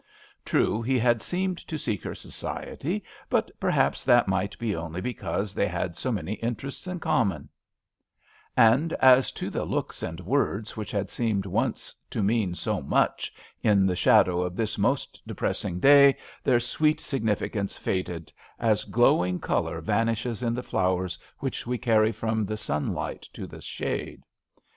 [0.43, 2.71] True, he bad seemed to seek her 10 146 A RAINY DAY.
[2.71, 7.47] society, but perhaps that might be only because they had so many interests in common;
[8.57, 12.81] and as to the looks and the words which had seemed once to mean so
[12.81, 19.39] much, in the shadow of this most depressing day their sweet significance faded, as glowing
[19.39, 24.23] colour vanishes in the flowers which we carry from the sun light to the shade.